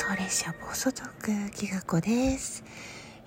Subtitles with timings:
[0.00, 2.62] 送列車暴走族きがこです、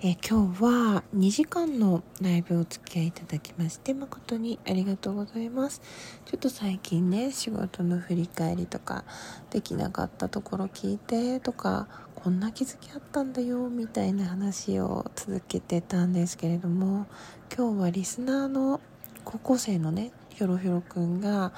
[0.00, 5.82] え今日は2時間のライブお付き合いいただきまして誠にありがとうございます。
[6.24, 9.04] ちょっと最近ね仕事の振り返りとか
[9.50, 17.06] できなかったところ聞いてとかこんな気づきあったんだよみたいな話を続けてたんですけれども
[17.54, 18.80] 今日はリスナーの
[19.26, 21.52] 高校生のねひょろひょろくんが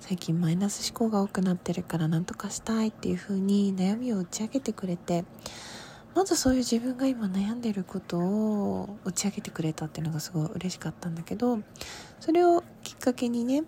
[0.00, 5.24] 最近マイナス思考が多くなってるからなんとかしたいっていう風に悩みを打ち明けてくれて
[6.14, 11.60] まずそういう自分が今悩んでることを打ち明けてくれたっていうのがすごい嬉しかったんだけど
[12.20, 13.64] それをきっかけにね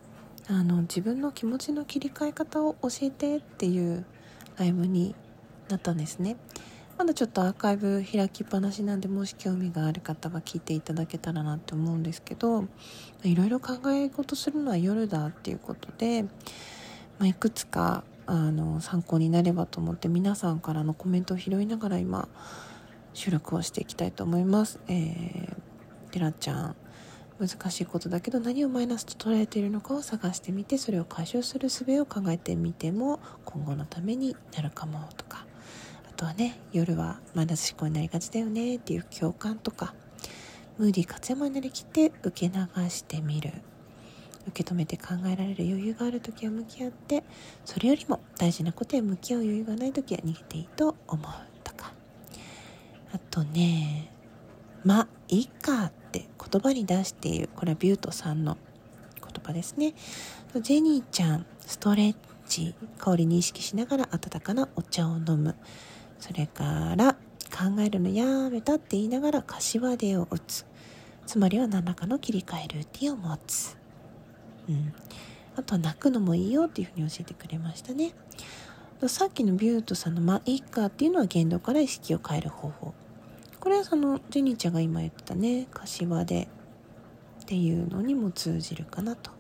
[0.49, 4.05] あの自分の気持ちの切り替え方を教えてっていう
[4.57, 5.15] ライブに
[5.69, 6.37] なったんですね。
[7.01, 12.67] まだちょっとアーカイブ開きっぱなしなんでもし興味がある方は聞いていただけたらなって思うんですけど
[13.23, 16.29] いろいろ考え事するのは夜だっていうことで、ま
[17.21, 22.29] あ、いくつかあの参考になればと思って皆さんからのコメントを拾いながら今
[23.15, 24.79] 収録をしていきたいと思います。
[24.87, 26.77] えー、てらちゃん
[27.39, 35.47] 難しいことだけど何をマイナスと捉えているのかを探してみてそれを解消する術を考えてみても今後のためになるかもとか
[36.21, 39.95] とはね夜はマイナス思考になりがちだよねっていう共感とか
[40.77, 43.53] ムーディー勝山になりきって受け流してみる。
[44.49, 47.23] 受け止めて考えられる余裕がある時は向き合って
[47.67, 51.33] それよりも大事なことへ向き合う余裕がない時は逃げていいと思う
[51.63, 51.93] とか。
[53.13, 54.11] あとね
[54.85, 58.57] 「まいいか」って言葉に出しているこれはビュートさんの
[59.17, 59.95] 言葉ですね。
[60.61, 65.55] ジェニーちゃんストレッチ香りに意識しながら温かなお茶を飲む。
[66.21, 67.15] それから
[67.51, 70.67] 考えるのやめたって言いながら柏手を打つ。
[71.27, 73.77] つまりは何らかの切り替えルーティンを持つ。
[74.69, 74.93] うん、
[75.57, 78.13] あとは泣くのもいいよっていうふうに教えてくれましたね。
[79.07, 82.95] さっきのビュートさんの「まあいいか」っていうのは言動から意識を変える方法。
[83.59, 85.67] これはそのジェニーちゃんが今言ってたね。
[85.73, 86.49] 柏で
[87.43, 89.40] っていうのにも通じるかなと。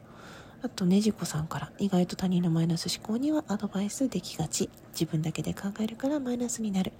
[0.62, 4.68] あとねじこさんから意外と他人のマイナス思考にはアドバイスできがち。
[4.92, 6.92] 自分だけで考えるからマイナスになる。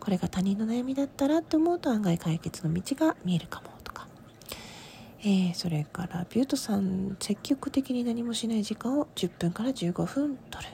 [0.00, 4.08] これが他人の悩みだったらって思うと案外解決の道が見えるかもとか。
[5.20, 10.70] えー、それからビュートさん積極的に何もしない時間を10分から15分取る。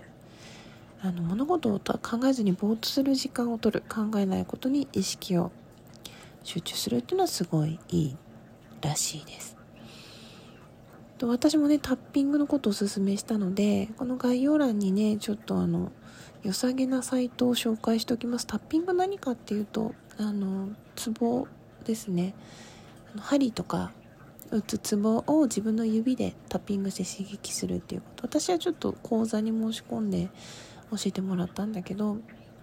[1.03, 3.85] あの物事を考えずにぼーっとする時間を取る。
[3.87, 5.53] 考えないことに意識を
[6.43, 8.17] 集中するっていうのはすごいいい
[8.81, 9.60] らしいです。
[11.21, 15.93] と私もねタッピングのことをおすすめしたのでこの概要欄にねちょっとあの
[16.43, 18.47] 良さげなサイトを紹介しておきます。
[18.47, 21.47] タッピング何かっていうとあのツボ
[21.85, 22.35] ですね。
[23.13, 23.93] あの針とか
[24.51, 28.39] 打つツボを自分の指でタッピングして刺激するっていうこと。
[28.41, 30.31] 私はちょっと講座に申し込んで
[30.91, 32.17] 教えてもらったんだけど、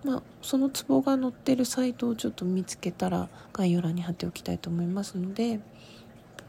[0.03, 5.59] まあ、そのツボが載ってるサイトをちょっと見つけたら概要欄に貼っておきたいと思いますので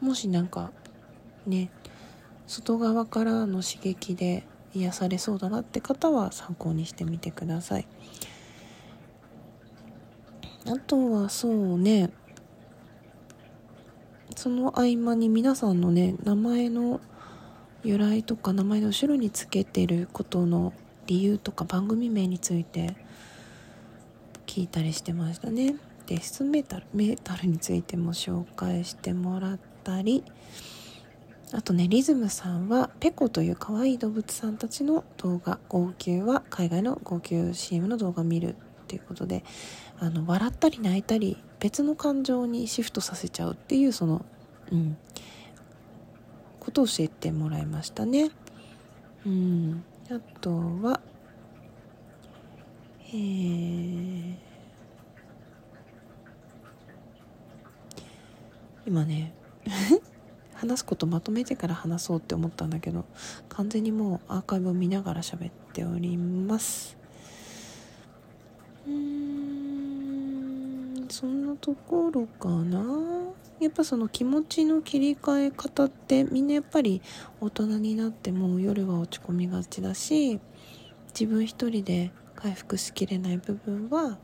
[0.01, 0.71] もしなんか
[1.47, 1.71] ね
[2.49, 4.45] 外側からの刺激で
[4.75, 7.87] 癒されそうだなって方は参考にしてみてください。
[10.67, 12.11] あとはそうね。
[14.35, 17.01] その合間に皆さんのね名前の
[17.85, 20.73] 由来とか名前の後ろにつけてることの
[21.07, 22.97] 理由とか番組名について
[24.47, 25.77] 聞いたりしてましたね。
[26.07, 30.25] デスメタルメタルについても紹介してもらったり
[31.53, 38.55] あとねリズムさんはペコという可愛い動物さんたちの動画号泣は海外の号泣 CM の動画見るっ
[38.87, 39.45] ていうことで
[39.99, 44.25] あの笑ったり泣いたり別の感情にシフトさせちゃうっていうその
[44.71, 44.97] うん
[46.61, 48.31] ことを教えてもらいましたね。
[49.25, 49.85] うん。
[50.11, 50.51] あと
[50.83, 51.01] は
[53.11, 54.35] えー、
[58.87, 59.33] 今ね
[60.59, 63.05] 話すことまとめてから話そうって思ったんだけど
[63.49, 66.97] 完全にもうアーカイブを見ながら喋っております。
[68.87, 69.49] うーん
[71.09, 72.85] そんなところかな。
[73.61, 77.03] やっぱその気持ちの切り替え方ってみんなやっぱり
[77.41, 80.39] 大人になっても夜は落ち込みがちだし
[81.09, 84.19] 自分一人で回復しきれない部分は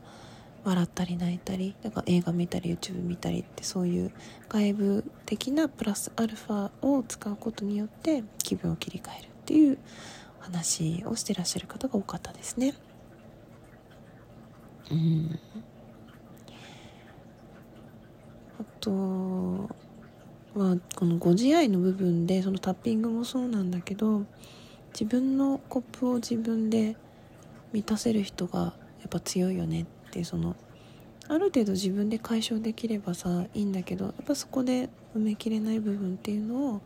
[0.65, 4.11] 笑ったり泣いたりだか映画見たり YouTube 見たりってそういう
[4.49, 9.77] 外部的なプラスアルファを使うことによって気分を切り替えるっていう
[10.39, 12.73] 話をしてらっしゃる方が多かったですね。
[14.91, 15.39] うん
[18.59, 18.91] あと
[20.55, 24.25] はこのご自愛の部分でそのタッピングもそうなんだけど
[24.93, 26.95] 自分のコップを自分で
[27.73, 29.85] 満たせる人がやっぱ強いよねっ
[30.15, 30.55] ってその
[31.27, 36.81] ある程度自分で解消できればさいいんだけどやっぱそこで埋めきれない部分っていうのを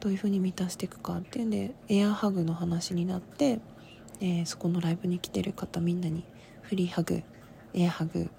[0.00, 3.60] どういうふうに満たしていくかっていうんでエアハグの話になって、
[4.20, 6.24] えー、そこのライブに来てる方みんなに
[6.62, 7.22] フリーハグ
[7.74, 8.30] エアハグ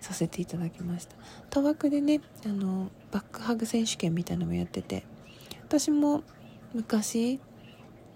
[0.00, 1.16] させていただきました。
[1.50, 5.04] たわくでねあのバックハグ選手権みたいなのもやってて
[5.66, 6.22] 私も
[6.74, 7.40] 昔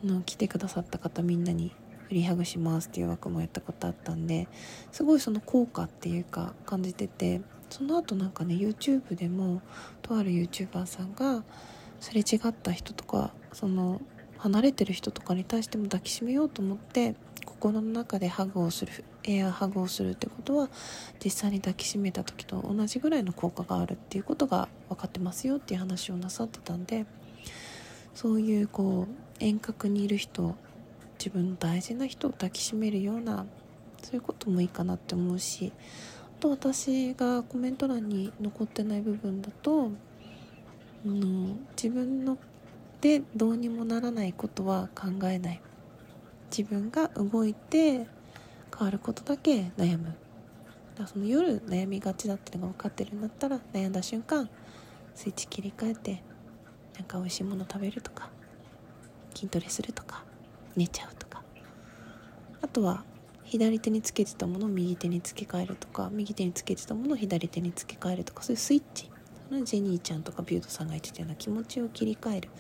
[0.05, 1.73] の来てくださった方みんなに
[2.09, 4.49] フリーハグしますっていう枠もやったことあったんで
[4.91, 9.61] すごいその効果っていうか感じててその後なんかね YouTube でも
[10.01, 11.45] とある YouTuber さんが
[12.01, 14.01] すれ違った人とかその
[14.39, 17.15] 離れてる人とかに対しても抱きしめようと思って
[17.45, 20.71] 心の中でハグをするエアハグをするってことは
[21.23, 27.05] 実際に抱きしめた時と同じぐらいの効果があるっていうことが分かってますよっていう話をなさってたんで
[28.15, 30.57] そういうこう遠隔にいる人
[31.29, 33.45] 自分の大事な人を抱きしめるような
[34.03, 35.75] そういうこともいいかなって思うし
[36.39, 39.91] あと私がコメント欄に残ってない部分だと、
[41.05, 42.39] うん、自分の
[43.03, 45.61] でどうにもならないことは考えない。
[46.51, 48.07] 自分が動いて
[48.77, 50.17] 変わることだけ悩む。
[50.97, 54.49] だその夜悩みがちだってのが分かってるんだったら悩んだ瞬間
[55.15, 56.23] スイッチ切り替えて
[56.97, 58.31] なんか美味しいもの食べるとか
[59.33, 60.25] 筋トレするとか
[60.79, 61.18] 寝ちゃうとか。
[62.63, 63.05] あとは
[63.45, 69.11] 左手につけてたものを右手に付け替えるとか右手につけてたものを左手に付け替えるとかそういうスイッチ。
[69.51, 72.51] ジェニーちゃんとかビュートさんが言ってたような気持ちを切り替える。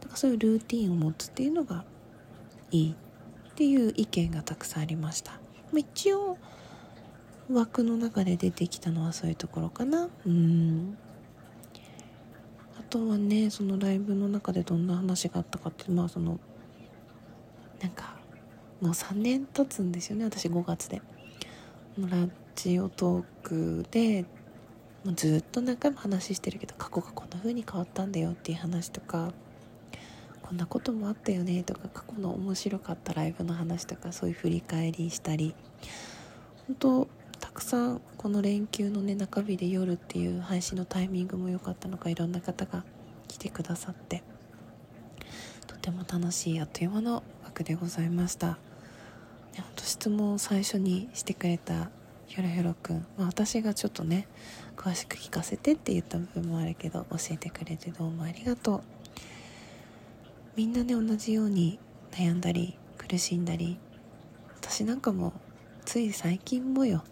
[0.00, 1.84] だからそういうルーティンを持つっていうのが
[2.70, 5.40] いいっていう意見がたくさんありました。
[5.76, 6.38] 一応
[7.50, 10.08] 枠の中で出てきたのはそういうところかな。
[10.26, 10.96] うん。
[12.78, 16.38] あとはねそのライブの中でどんな話があったかってまあその
[17.82, 18.17] なんか
[18.80, 21.02] もう3年経つんですよね私5月で。
[21.98, 24.24] ラジオトークで
[25.14, 29.32] ずっと何回も話してるけど過去がこんな風に変わったんだよっていう話とか
[30.42, 35.54] こんなこともあったよねとか過去の面白かったライブの話とかそういう振り返りしたり
[36.68, 37.08] 本当
[37.40, 42.84] たくさんこの連休のね中日で夜っていう配信のタイミングも良かったのかいろんな方が
[43.26, 44.22] 来てくださって
[45.66, 48.67] とても楽しいあっという間の枠でございました。
[49.56, 51.90] 本当質問を最初にしてくれた
[52.26, 54.28] ひょろひょろくん、まあ、私がちょっとね
[54.76, 58.82] 詳しく聞かせてって言った部分もあるけど教えてくれてどうもありがとう。
[60.56, 61.78] みんなね同じように
[62.10, 63.78] 悩んだり苦しんだり
[64.60, 65.32] 私なんかも
[65.84, 67.04] つい最近もよ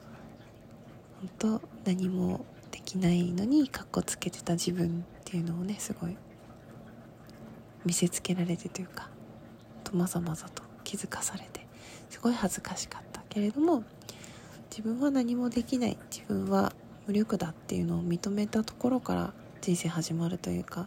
[1.20, 6.16] 本当何もできないのにかっこつけてた自分っていうのをねすごい
[7.84, 9.08] 見せつけられてというか
[9.84, 11.55] とまざまざと気づかされて。
[12.10, 13.84] すごい恥ずかしかったけれども
[14.70, 16.72] 自分は何もできない自分は
[17.06, 20.86] 無力だっていうのを認めたところから人生始まるというか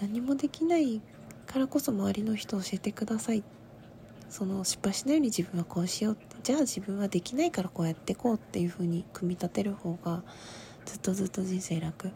[0.00, 1.00] 何もできない
[1.46, 3.44] からこそ周りの人教えてください。
[4.28, 10.22] その失敗しないように自分はこうしようじゃあ自分はできないからこうやってこうっていう風に組み立てる方が
[10.86, 12.10] ずっとずっと人生楽。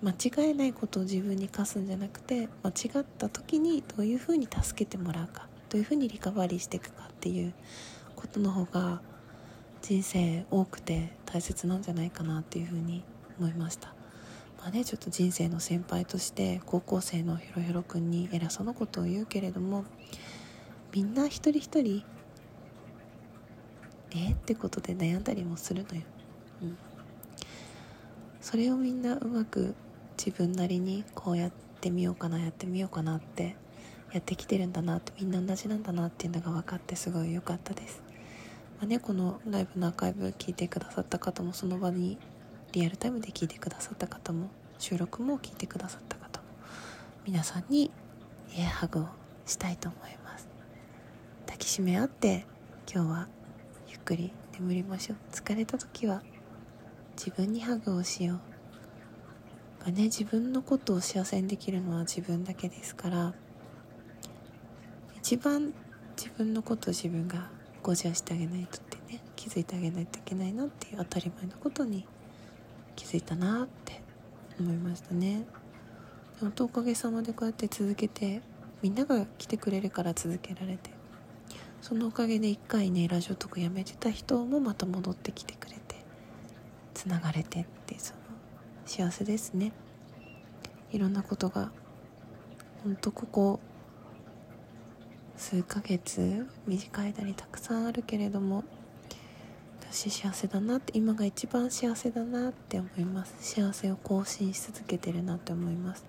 [0.00, 5.47] 間違えないことを自分に課すんじゃなくて間違った時にどういう風に助けてもらうか。
[5.68, 7.52] どういう風にリカバリーしていくかっていう
[8.16, 9.00] ことの方が
[9.82, 13.04] 人生多くて大切なんじゃないかなっていう風に
[13.38, 13.94] 思いました。
[14.58, 19.84] まあねちょっと人生の先輩として高校生のひろひろくんに偉そうなことを言うけれども
[20.92, 22.04] みんな一人一人
[24.10, 26.02] えってことで悩んだりもするのよ、
[26.62, 26.78] うん、
[28.40, 29.74] それをみんなうまく
[30.16, 33.54] 自分なりにこうやってみようかなやってみようかなって
[34.12, 38.02] やってきてるんだなってみんな同じなんだなっていうのが分かってすごい良かったです、
[38.78, 42.18] まあね、このライブのアーカイブ聞いてくださった方もその場に
[42.72, 46.46] リアルタイムで聞いてくださった方も収録も聞いてくださった方も
[47.26, 47.90] 皆さんに
[48.56, 49.08] エアハグを
[49.46, 50.48] したいと思います。
[51.46, 52.46] 抱きしめ合って
[52.92, 53.28] 今日は
[53.88, 55.16] ゆっくり眠りましょう。
[55.32, 56.22] 疲れた時は
[57.16, 58.40] 自分にハグをしよ
[59.82, 59.84] う。
[59.84, 63.34] がね自分のことを幸せにできるのは自分だけですから
[65.28, 65.74] 一番
[66.16, 67.50] 自分のことを自分が
[67.82, 72.06] ご自愛してあげないとってね気づいてあげないといけないなっていう当たり前のことに
[72.96, 74.00] 気づいたなって
[74.58, 75.44] 思いましたね。
[76.40, 78.40] 本当おかげさまでこうやって続けて
[78.80, 80.88] みんなが来てくれるから続けられて
[81.82, 85.96] そのおかげで一回ねラジオトークやめてた人もまた戻ってきてくれて
[86.94, 88.20] つながれてってその
[88.86, 89.72] 幸せですね。
[90.90, 91.70] いろんなことが
[92.82, 93.60] ほんとここ
[95.38, 98.64] 数ヶ月短い間にたくさんあるけれども
[99.80, 103.34] 私幸せだなって今が一番幸せだなって思います。
[103.40, 106.04] 幸せを更新し続けてるなって思います。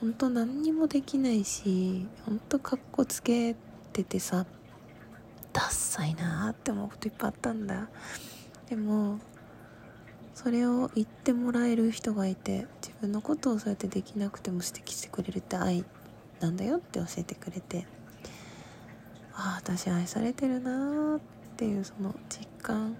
[0.00, 3.54] 本当何にもできないし本当かっこつけ
[3.92, 4.46] ててさ
[5.52, 7.88] ダッサいなって思うこといっぱいあったんだ。
[8.68, 9.20] でも
[10.34, 15.84] それを言ってもらえる人がいて自分のことをそうやってできなくても指摘してくれるって愛
[16.40, 17.86] なんだよって教えてくれて。
[19.34, 21.20] あ私愛されてるなーっ
[21.56, 22.96] ていうその実感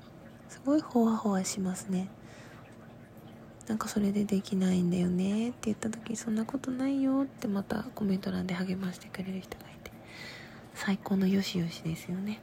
[0.49, 2.09] すごいほわほわしますね。
[3.69, 9.93] なんかそれでできないんだよねって言った時そんなことないよってまたコメント欄で励ましてくれる人がいて。
[10.75, 12.41] 最高のよしよしですよね。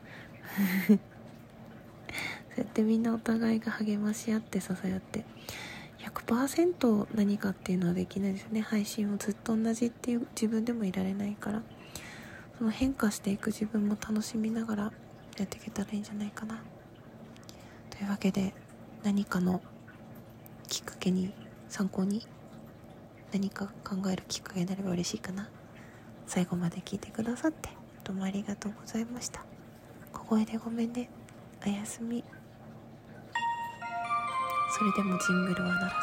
[0.87, 0.99] そう
[2.57, 5.25] やってみんなお互いが励まし合って支え合って。
[5.99, 8.61] 100%何かっていうのはできないですよね。
[8.61, 11.61] 配信をずっと同じっていう自分でもいられないから。
[12.59, 14.83] その変化していく自分も楽しみながら
[15.37, 16.61] やっていけたらいいんじゃないかな。
[17.89, 18.53] というわけで
[19.01, 19.61] 何かの
[20.67, 21.31] きっかけに
[21.69, 22.27] 参考に
[23.31, 25.47] 何か考えるきっかけになれば嬉しいかな。
[26.27, 27.69] 最後まで聞いてくださって
[28.03, 29.45] どうもありがとうございました。
[30.11, 31.09] 小声でごめんね。
[31.65, 32.25] おやすみ。
[34.77, 35.95] それでもジングルは鳴らす。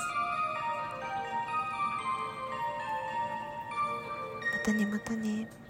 [4.54, 5.65] またねまたね。